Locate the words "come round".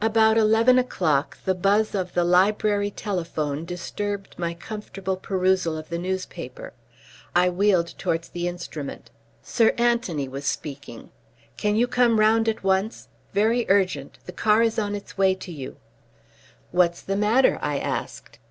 11.86-12.48